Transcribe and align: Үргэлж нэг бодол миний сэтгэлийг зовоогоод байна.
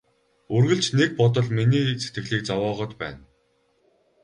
Үргэлж 0.55 0.85
нэг 0.99 1.09
бодол 1.19 1.47
миний 1.57 1.85
сэтгэлийг 2.03 2.43
зовоогоод 2.49 2.91
байна. 3.01 3.23